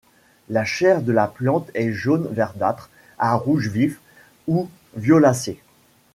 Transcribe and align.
La 0.49 0.65
chair 0.65 1.03
de 1.03 1.11
la 1.11 1.27
plante 1.27 1.69
est 1.75 1.91
jaune 1.91 2.27
verdâtre 2.31 2.89
à 3.19 3.35
rouge 3.35 3.67
vif 3.67 3.99
ou 4.47 4.67
violacée. 4.95 5.61